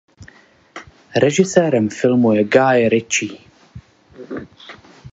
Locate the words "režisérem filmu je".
1.15-2.43